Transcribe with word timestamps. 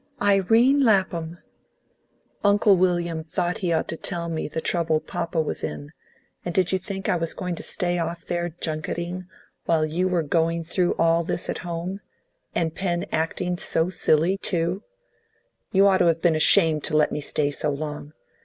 "Irene 0.19 0.83
Lapham." 0.83 1.37
"Uncle 2.43 2.75
William 2.75 3.23
thought 3.23 3.59
he 3.59 3.71
ought 3.71 3.87
to 3.89 3.95
tell 3.97 4.29
me 4.29 4.47
the 4.47 4.59
trouble 4.59 4.99
papa 4.99 5.39
was 5.39 5.63
in; 5.63 5.91
and 6.43 6.55
did 6.55 6.71
you 6.71 6.79
think 6.79 7.07
I 7.07 7.15
was 7.15 7.35
going 7.35 7.53
to 7.57 7.61
stay 7.61 7.99
off 7.99 8.25
there 8.25 8.49
junketing, 8.49 9.27
while 9.65 9.85
you 9.85 10.07
were 10.07 10.23
going 10.23 10.63
through 10.63 10.95
all 10.97 11.23
this 11.23 11.49
at 11.51 11.59
home, 11.59 11.99
and 12.55 12.73
Pen 12.73 13.05
acting 13.11 13.59
so 13.59 13.91
silly, 13.91 14.39
too? 14.39 14.81
You 15.71 15.85
ought 15.85 15.99
to 15.99 16.07
have 16.07 16.19
been 16.23 16.35
ashamed 16.35 16.83
to 16.85 16.97
let 16.97 17.11
me 17.11 17.21
stay 17.21 17.51
so 17.51 17.69
long! 17.69 18.13